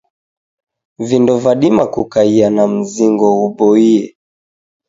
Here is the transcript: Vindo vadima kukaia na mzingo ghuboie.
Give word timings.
Vindo 0.99 1.37
vadima 1.43 1.85
kukaia 1.93 2.47
na 2.55 2.63
mzingo 2.75 3.27
ghuboie. 3.39 4.01